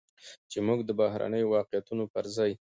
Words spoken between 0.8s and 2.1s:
د بهرنيو واقعيتونو